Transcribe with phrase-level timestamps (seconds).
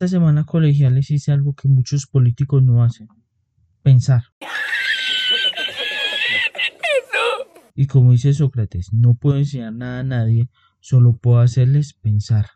[0.00, 3.08] Esta semana colegiales hice algo que muchos políticos no hacen.
[3.82, 4.22] Pensar.
[7.74, 12.46] Y como dice Sócrates, no puedo enseñar nada a nadie, solo puedo hacerles pensar.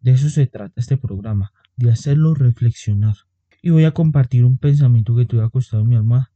[0.00, 3.16] De eso se trata este programa, de hacerlo reflexionar.
[3.60, 6.32] Y voy a compartir un pensamiento que tuve acostado en mi almohada.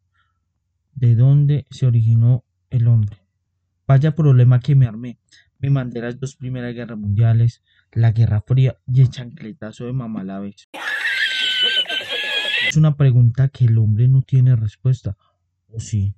[0.92, 3.16] ¿De dónde se originó el hombre?
[3.86, 5.18] Vaya problema que me armé.
[5.58, 10.40] Me mandé las dos primeras guerras mundiales, la Guerra Fría y el chancletazo de mamá
[10.40, 10.68] vez.
[12.68, 15.16] Es una pregunta que el hombre no tiene respuesta.
[15.68, 16.14] ¿O sí?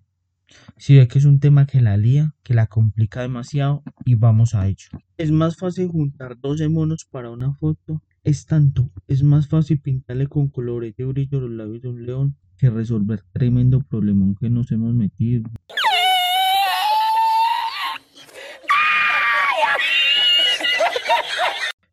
[0.76, 4.54] Si ve que es un tema que la lía, que la complica demasiado y vamos
[4.54, 4.88] a ello.
[5.16, 8.02] Es más fácil juntar 12 monos para una foto.
[8.22, 12.36] Es tanto, es más fácil pintarle con colores de brillo los labios de un león
[12.56, 15.48] que resolver tremendo problemón que nos hemos metido.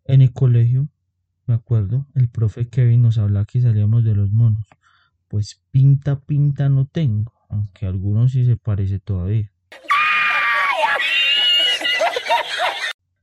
[0.05, 0.89] En el colegio,
[1.45, 4.67] me acuerdo, el profe Kevin nos hablaba que salíamos de los monos.
[5.29, 9.49] Pues pinta, pinta no tengo, aunque algunos sí se parece todavía.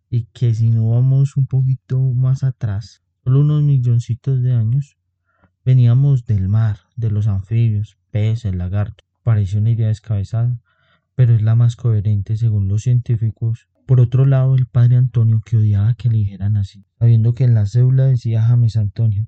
[0.08, 4.96] Y que si no vamos un poquito más atrás, solo unos milloncitos de años,
[5.66, 9.06] veníamos del mar, de los anfibios, peces, lagartos.
[9.22, 10.58] Parece una idea descabezada,
[11.14, 15.56] pero es la más coherente según los científicos por otro lado, el padre Antonio, que
[15.56, 19.26] odiaba que le dijeran así, sabiendo que en la cédula decía James Antonio,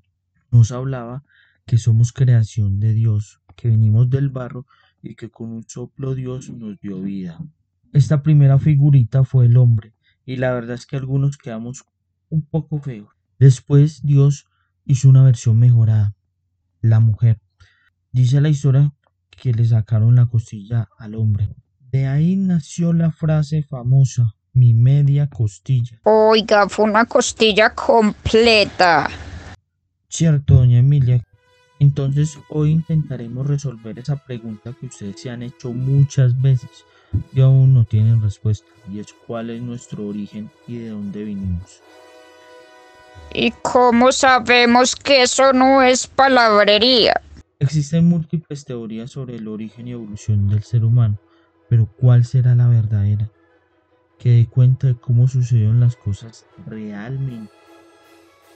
[0.51, 1.25] nos hablaba
[1.65, 4.65] que somos creación de Dios, que venimos del barro
[5.01, 7.45] y que con un soplo Dios nos dio vida.
[7.91, 11.83] Esta primera figurita fue el hombre, y la verdad es que algunos quedamos
[12.29, 13.09] un poco feos.
[13.39, 14.45] Después Dios
[14.85, 16.15] hizo una versión mejorada,
[16.79, 17.41] la mujer.
[18.13, 18.93] Dice la historia
[19.29, 21.53] que le sacaron la costilla al hombre.
[21.91, 25.99] De ahí nació la frase famosa, mi media costilla.
[26.03, 29.09] Oiga, fue una costilla completa.
[30.07, 31.23] Cierto, doña Emilia.
[31.79, 36.85] Entonces hoy intentaremos resolver esa pregunta que ustedes se han hecho muchas veces
[37.33, 41.81] y aún no tienen respuesta, y es cuál es nuestro origen y de dónde vinimos.
[43.33, 47.21] ¿Y cómo sabemos que eso no es palabrería?
[47.59, 51.19] Existen múltiples teorías sobre el origen y evolución del ser humano,
[51.69, 53.29] pero ¿cuál será la verdadera?
[54.23, 57.51] Que dé cuenta de cómo sucedieron las cosas realmente.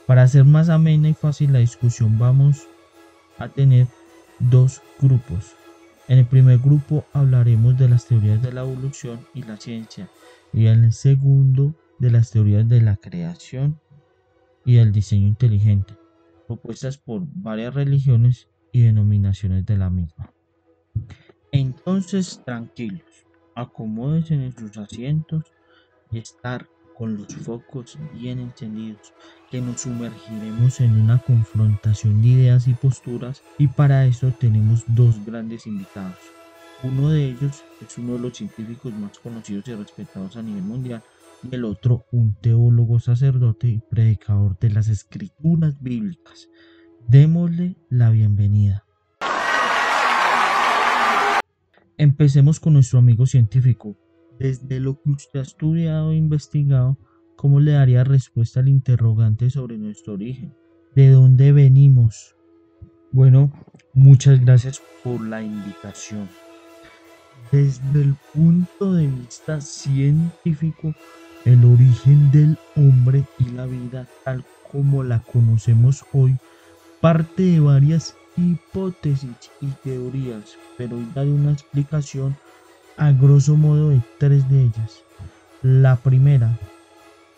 [0.06, 2.66] Para hacer más amena y fácil la discusión vamos
[3.36, 3.86] a tener
[4.38, 5.54] dos grupos.
[6.08, 10.08] En el primer grupo hablaremos de las teorías de la evolución y la ciencia
[10.54, 13.78] y en el segundo de las teorías de la creación
[14.64, 15.92] y del diseño inteligente,
[16.46, 20.32] propuestas por varias religiones y denominaciones de la misma.
[21.52, 25.44] Entonces, tranquilos, acomódense en sus asientos
[26.12, 29.12] estar con los focos bien encendidos,
[29.50, 35.24] que nos sumergiremos en una confrontación de ideas y posturas y para eso tenemos dos
[35.24, 36.18] grandes invitados.
[36.82, 41.02] Uno de ellos es uno de los científicos más conocidos y respetados a nivel mundial
[41.48, 46.48] y el otro un teólogo sacerdote y predicador de las escrituras bíblicas.
[47.06, 48.84] Démosle la bienvenida.
[51.96, 53.96] Empecemos con nuestro amigo científico,
[54.38, 56.98] desde lo que usted ha estudiado e investigado,
[57.36, 60.54] ¿cómo le daría respuesta al interrogante sobre nuestro origen?
[60.94, 62.34] ¿De dónde venimos?
[63.10, 63.52] Bueno,
[63.94, 66.28] muchas gracias por la invitación.
[67.50, 70.94] Desde el punto de vista científico,
[71.44, 76.36] el origen del hombre y la vida tal como la conocemos hoy
[77.00, 82.36] parte de varias hipótesis y teorías, pero hoy daré una explicación
[82.98, 85.04] a grosso modo de tres de ellas.
[85.62, 86.58] La primera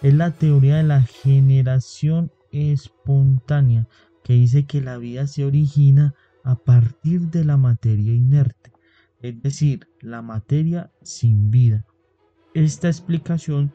[0.02, 3.86] es la teoría de la generación espontánea,
[4.24, 8.72] que dice que la vida se origina a partir de la materia inerte,
[9.20, 11.84] es decir, la materia sin vida.
[12.54, 13.74] Esta explicación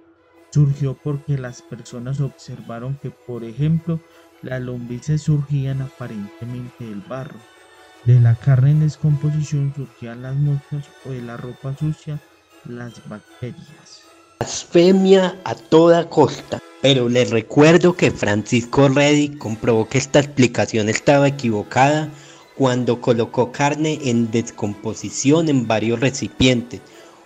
[0.52, 4.02] surgió porque las personas observaron que, por ejemplo,
[4.42, 7.40] las lombrices surgían aparentemente del barro,
[8.06, 12.20] de la carne en descomposición surgían las moscas o de la ropa sucia
[12.66, 14.04] las bacterias.
[14.40, 16.60] Blasfemia a toda costa.
[16.82, 22.10] Pero les recuerdo que Francisco Reddy comprobó que esta explicación estaba equivocada
[22.56, 26.82] cuando colocó carne en descomposición en varios recipientes.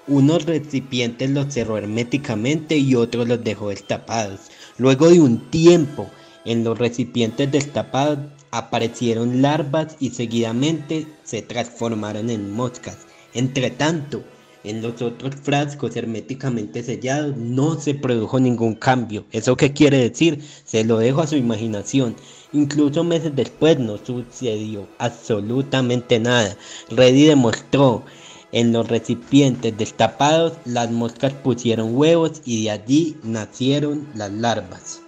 [0.07, 4.49] Unos recipientes los cerró herméticamente y otros los dejó destapados.
[4.77, 6.09] Luego de un tiempo
[6.45, 8.19] en los recipientes destapados
[8.51, 12.97] aparecieron larvas y seguidamente se transformaron en moscas.
[13.33, 14.23] Entre tanto,
[14.63, 19.25] en los otros frascos herméticamente sellados no se produjo ningún cambio.
[19.31, 20.43] ¿Eso qué quiere decir?
[20.65, 22.15] Se lo dejo a su imaginación.
[22.51, 26.57] Incluso meses después no sucedió absolutamente nada.
[26.89, 28.03] Reddy demostró
[28.51, 35.01] en los recipientes destapados las moscas pusieron huevos y de allí nacieron las larvas.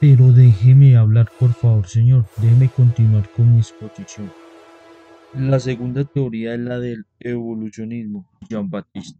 [0.00, 2.26] Pero déjeme hablar, por favor, señor.
[2.36, 4.30] Déjeme continuar con mi exposición.
[5.34, 9.18] La segunda teoría es la del evolucionismo, Jean Baptiste,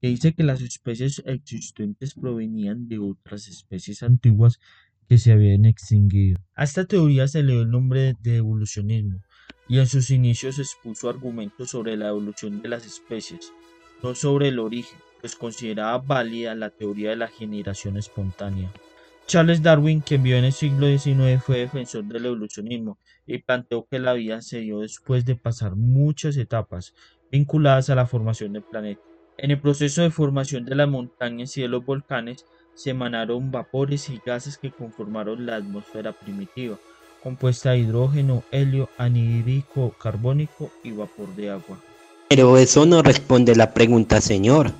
[0.00, 4.58] que dice que las especies existentes provenían de otras especies antiguas
[5.06, 6.38] que se habían extinguido.
[6.54, 9.20] A esta teoría se le dio el nombre de evolucionismo
[9.68, 13.52] y en sus inicios expuso argumentos sobre la evolución de las especies,
[14.02, 18.72] no sobre el origen, pues consideraba válida la teoría de la generación espontánea.
[19.30, 22.98] Charles Darwin, quien vivió en el siglo XIX, fue defensor del evolucionismo
[23.28, 26.94] y planteó que la vida se dio después de pasar muchas etapas
[27.30, 29.00] vinculadas a la formación del planeta.
[29.38, 32.44] En el proceso de formación de las montañas y de los volcanes
[32.74, 36.76] se emanaron vapores y gases que conformaron la atmósfera primitiva,
[37.22, 41.78] compuesta de hidrógeno, helio, anhídrico carbónico y vapor de agua.
[42.28, 44.72] Pero eso no responde la pregunta, señor.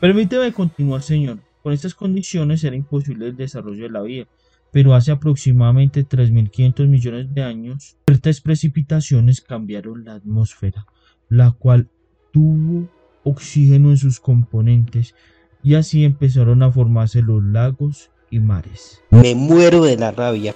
[0.00, 1.38] Permíteme continuar, señor.
[1.62, 4.26] Con estas condiciones era imposible el desarrollo de la vida,
[4.72, 10.86] pero hace aproximadamente 3.500 millones de años, ciertas precipitaciones cambiaron la atmósfera,
[11.28, 11.88] la cual
[12.32, 12.88] tuvo
[13.24, 15.14] oxígeno en sus componentes
[15.62, 19.02] y así empezaron a formarse los lagos y mares.
[19.10, 20.54] Me muero de la rabia.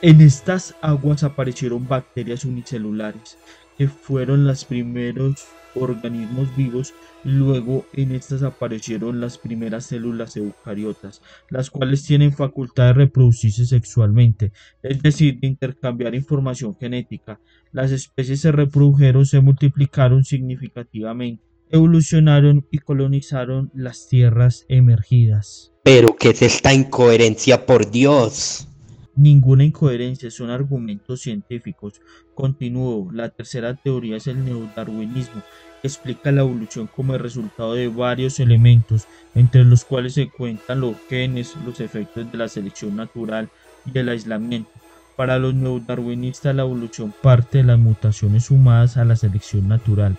[0.00, 3.38] En estas aguas aparecieron bacterias unicelulares,
[3.88, 6.94] fueron los primeros organismos vivos
[7.24, 14.52] luego en estas aparecieron las primeras células eucariotas, las cuales tienen facultad de reproducirse sexualmente,
[14.82, 17.40] es decir, de intercambiar información genética.
[17.70, 25.72] Las especies se reprodujeron, se multiplicaron significativamente, evolucionaron y colonizaron las tierras emergidas.
[25.84, 28.68] Pero ¿qué es esta incoherencia, por Dios?
[29.14, 32.00] Ninguna incoherencia, son argumentos científicos.
[32.34, 35.42] Continúo, la tercera teoría es el neodarwinismo,
[35.82, 40.80] que explica la evolución como el resultado de varios elementos, entre los cuales se cuentan
[40.80, 43.50] los genes, los efectos de la selección natural
[43.84, 44.70] y el aislamiento.
[45.14, 50.16] Para los neodarwinistas la evolución parte de las mutaciones sumadas a la selección natural.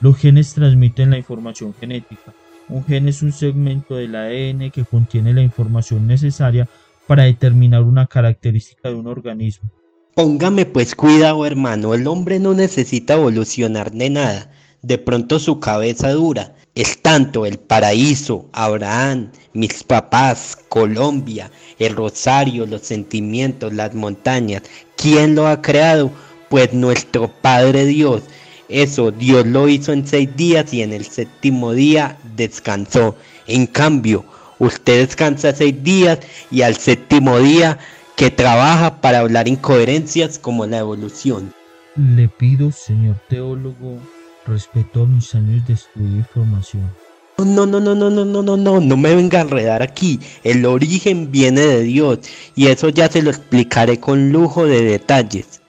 [0.00, 2.32] Los genes transmiten la información genética.
[2.68, 6.68] Un gen es un segmento del ADN que contiene la información necesaria
[7.06, 9.70] para determinar una característica de un organismo.
[10.14, 14.50] Póngame pues cuidado hermano, el hombre no necesita evolucionar de nada,
[14.82, 16.54] de pronto su cabeza dura.
[16.74, 24.62] Es tanto el paraíso, Abraham, mis papás, Colombia, el rosario, los sentimientos, las montañas.
[24.96, 26.10] ¿Quién lo ha creado?
[26.50, 28.22] Pues nuestro Padre Dios.
[28.68, 33.16] Eso Dios lo hizo en seis días y en el séptimo día descansó.
[33.46, 34.24] En cambio,
[34.58, 36.18] Usted descansa seis días
[36.50, 37.78] y al séptimo día
[38.16, 41.52] que trabaja para hablar incoherencias como la evolución.
[41.96, 43.98] Le pido, señor teólogo,
[44.46, 46.90] respeto a mis años de estudio y formación.
[47.38, 50.18] No, no, no, no, no, no, no, no, no me venga a enredar aquí.
[50.42, 52.20] El origen viene de Dios
[52.54, 55.60] y eso ya se lo explicaré con lujo de detalles.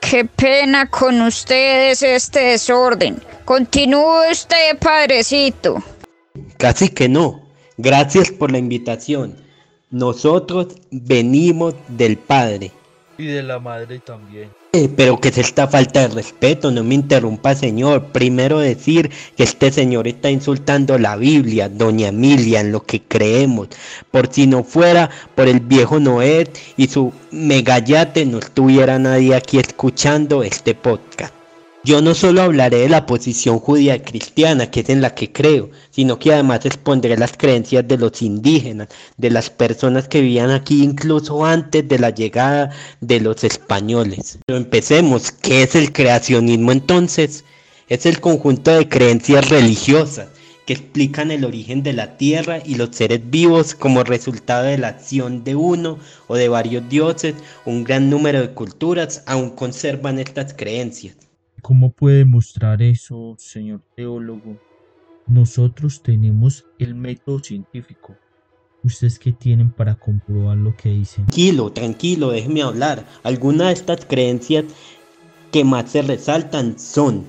[0.00, 3.22] Qué pena con ustedes este desorden.
[3.46, 5.82] Continúe usted, padrecito.
[6.58, 7.47] Casi que no.
[7.80, 9.36] Gracias por la invitación.
[9.90, 12.72] Nosotros venimos del Padre.
[13.16, 14.50] Y de la Madre también.
[14.72, 18.06] Eh, pero que es esta falta de respeto, no me interrumpa señor.
[18.06, 23.68] Primero decir que este señor está insultando la Biblia, doña Emilia, en lo que creemos.
[24.10, 29.58] Por si no fuera por el viejo Noé y su megayate, no estuviera nadie aquí
[29.58, 31.37] escuchando este podcast.
[31.84, 35.70] Yo no solo hablaré de la posición judía cristiana, que es en la que creo,
[35.90, 40.82] sino que además expondré las creencias de los indígenas, de las personas que vivían aquí
[40.82, 42.70] incluso antes de la llegada
[43.00, 44.38] de los españoles.
[44.44, 47.44] Pero empecemos, ¿qué es el creacionismo entonces?
[47.88, 50.28] Es el conjunto de creencias religiosas
[50.66, 54.88] que explican el origen de la tierra y los seres vivos como resultado de la
[54.88, 57.36] acción de uno o de varios dioses.
[57.64, 61.27] Un gran número de culturas aún conservan estas creencias.
[61.62, 64.56] ¿Cómo puede mostrar eso, señor teólogo?
[65.26, 68.16] Nosotros tenemos el método científico.
[68.84, 71.26] ¿Ustedes qué tienen para comprobar lo que dicen?
[71.26, 73.04] Tranquilo, tranquilo, déjeme hablar.
[73.24, 74.64] Algunas de estas creencias
[75.52, 77.24] que más se resaltan son,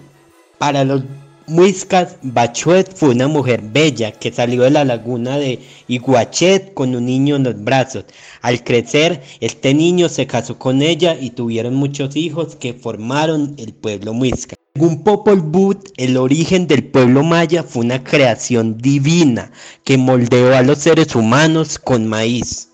[0.60, 1.04] para los
[1.50, 7.08] Muiscas, Bachuet fue una mujer bella que salió de la laguna de Iguachet con un
[7.08, 8.06] niño en los brazos.
[8.44, 13.74] Al crecer, este niño se casó con ella y tuvieron muchos hijos que formaron el
[13.74, 14.56] pueblo Muisca.
[14.76, 19.52] Según Popol Vuh, el origen del pueblo maya fue una creación divina
[19.84, 22.69] que moldeó a los seres humanos con maíz.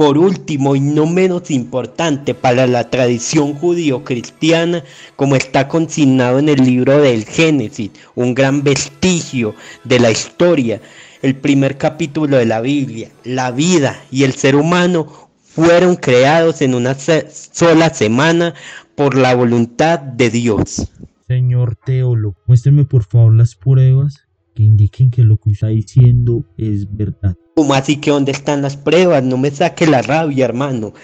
[0.00, 4.82] Por último y no menos importante para la tradición judío-cristiana,
[5.14, 9.54] como está consignado en el libro del Génesis, un gran vestigio
[9.84, 10.80] de la historia,
[11.20, 16.74] el primer capítulo de la Biblia, la vida y el ser humano fueron creados en
[16.74, 18.54] una sola semana
[18.94, 20.90] por la voluntad de Dios.
[21.28, 26.90] Señor teólogo, muéstrame por favor las pruebas que indiquen que lo que está diciendo es
[26.90, 27.36] verdad.
[27.60, 29.22] ¿Cómo así que dónde están las pruebas?
[29.22, 30.94] No me saque la rabia, hermano.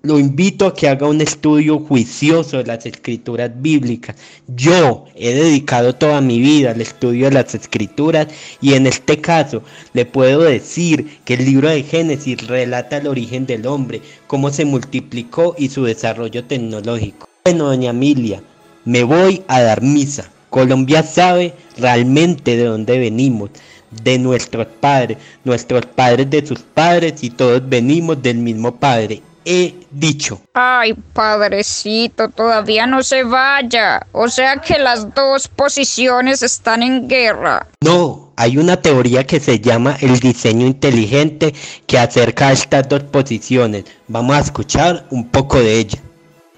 [0.00, 4.16] Lo invito a que haga un estudio juicioso de las escrituras bíblicas.
[4.46, 8.28] Yo he dedicado toda mi vida al estudio de las escrituras
[8.62, 13.44] y en este caso le puedo decir que el libro de Génesis relata el origen
[13.44, 17.28] del hombre, cómo se multiplicó y su desarrollo tecnológico.
[17.44, 18.42] Bueno, doña Emilia,
[18.86, 20.30] me voy a dar misa.
[20.48, 23.50] Colombia sabe realmente de dónde venimos,
[23.90, 29.74] de nuestros padres, nuestros padres de sus padres y todos venimos del mismo padre he
[29.90, 30.40] dicho.
[30.54, 34.06] Ay, padrecito, todavía no se vaya.
[34.12, 37.66] O sea que las dos posiciones están en guerra.
[37.82, 41.54] No, hay una teoría que se llama el diseño inteligente
[41.86, 43.84] que acerca a estas dos posiciones.
[44.08, 45.98] Vamos a escuchar un poco de ella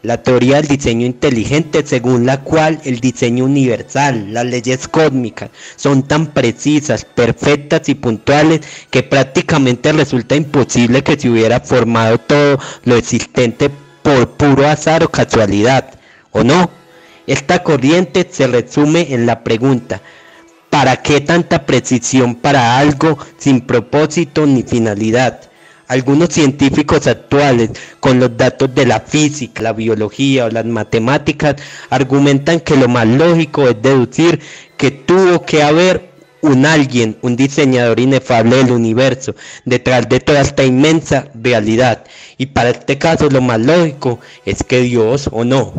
[0.03, 6.03] la teoría del diseño inteligente según la cual el diseño universal, las leyes cósmicas, son
[6.03, 12.97] tan precisas, perfectas y puntuales que prácticamente resulta imposible que se hubiera formado todo lo
[12.97, 13.71] existente
[14.03, 15.95] por puro azar o casualidad,
[16.33, 16.71] ¿o no?
[17.29, 20.03] Esta corriente se resume en la pregunta,
[20.71, 25.52] ¿para qué tanta precisión para algo sin propósito ni finalidad?
[25.89, 27.71] Algunos científicos actuales,
[28.01, 31.57] con los datos de la física, la biología o las matemáticas,
[31.91, 34.41] argumentan que lo más lógico es deducir
[34.77, 36.13] que tuvo que haber
[36.43, 39.35] un alguien, un diseñador inefable del universo,
[39.65, 42.05] detrás de toda esta inmensa realidad.
[42.37, 45.73] Y para este caso lo más lógico es que Dios o no.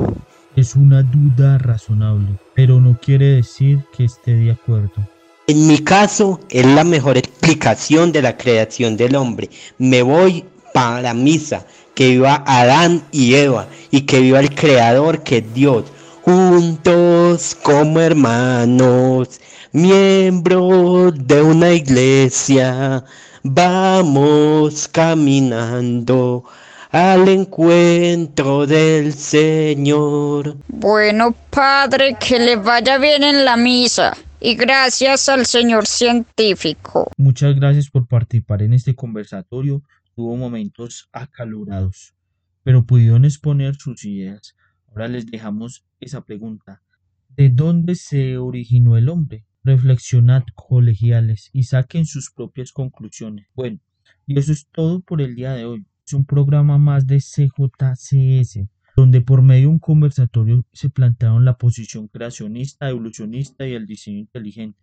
[0.56, 5.13] Es una duda razonable, pero no quiere decir que esté de acuerdo.
[5.46, 9.50] En mi caso es la mejor explicación de la creación del hombre.
[9.78, 15.40] Me voy para misa, que viva Adán y Eva y que viva el Creador que
[15.40, 15.84] es Dios.
[16.22, 19.42] Juntos como hermanos,
[19.74, 23.04] miembros de una iglesia,
[23.44, 26.46] vamos caminando
[26.90, 30.56] al encuentro del Señor.
[30.70, 37.10] Bueno, Padre, que le vaya bien en la misa y gracias al señor científico.
[37.18, 39.82] Muchas gracias por participar en este conversatorio.
[40.16, 42.14] Tuvo momentos acalorados,
[42.62, 44.54] pero pudieron exponer sus ideas.
[44.90, 46.82] Ahora les dejamos esa pregunta.
[47.30, 49.46] ¿De dónde se originó el hombre?
[49.64, 53.48] Reflexionad, colegiales, y saquen sus propias conclusiones.
[53.56, 53.80] Bueno,
[54.28, 55.86] y eso es todo por el día de hoy.
[56.06, 61.58] Es un programa más de CJCS donde por medio de un conversatorio se plantearon la
[61.58, 64.80] posición creacionista, evolucionista y el diseño inteligente.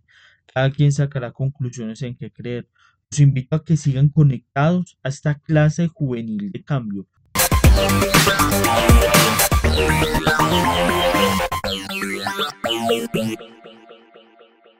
[0.52, 2.68] Cada quien sacará conclusiones en que creer.
[3.10, 7.06] Los invito a que sigan conectados a esta clase juvenil de cambio.